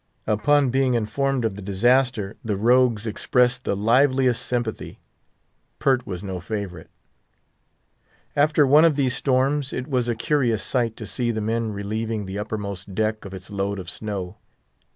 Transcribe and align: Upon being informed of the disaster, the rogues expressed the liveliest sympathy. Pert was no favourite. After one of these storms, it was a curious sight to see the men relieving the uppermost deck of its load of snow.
Upon 0.25 0.71
being 0.71 0.95
informed 0.95 1.45
of 1.45 1.55
the 1.55 1.61
disaster, 1.61 2.35
the 2.43 2.57
rogues 2.57 3.05
expressed 3.05 3.65
the 3.65 3.75
liveliest 3.75 4.41
sympathy. 4.43 4.97
Pert 5.77 6.07
was 6.07 6.23
no 6.23 6.39
favourite. 6.39 6.87
After 8.35 8.65
one 8.65 8.83
of 8.83 8.95
these 8.95 9.15
storms, 9.15 9.71
it 9.71 9.87
was 9.87 10.07
a 10.07 10.15
curious 10.15 10.63
sight 10.63 10.95
to 10.97 11.05
see 11.05 11.29
the 11.29 11.39
men 11.39 11.71
relieving 11.71 12.25
the 12.25 12.39
uppermost 12.39 12.95
deck 12.95 13.25
of 13.25 13.33
its 13.35 13.51
load 13.51 13.77
of 13.77 13.91
snow. 13.91 14.37